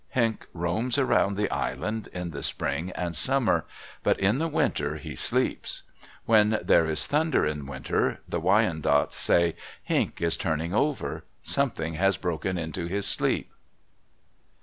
Henq 0.15 0.47
roams 0.51 0.97
around 0.97 1.37
the 1.37 1.47
island, 1.51 2.09
in 2.11 2.31
the 2.31 2.41
spring 2.41 2.91
and 2.95 3.15
summer; 3.15 3.65
but 4.01 4.19
in 4.19 4.39
the 4.39 4.47
winter 4.47 4.95
he 4.95 5.15
sleeps. 5.15 5.83
When 6.25 6.57
there 6.63 6.87
is 6.87 7.05
thunder 7.05 7.45
in 7.45 7.67
winter, 7.67 8.19
the 8.27 8.41
Wyandots 8.41 9.13
say, 9.19 9.55
"Henq 9.87 10.19
is 10.19 10.37
turning 10.37 10.73
over. 10.73 11.23
Something 11.43 11.93
has 11.93 12.17
broken 12.17 12.57
into 12.57 12.87
his 12.87 13.05
sleep." 13.05 13.51